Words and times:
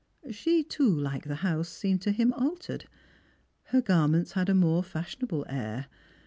She 0.31 0.63
too, 0.63 0.97
Uke 1.07 1.25
the 1.25 1.35
house, 1.45 1.69
seemed 1.69 2.01
to 2.01 2.11
him 2.11 2.33
altered. 2.33 2.85
Her 3.65 3.81
garments 3.81 4.31
had 4.31 4.49
a 4.49 4.55
more 4.55 4.81
fashionable 4.81 5.45
air. 5.47 5.85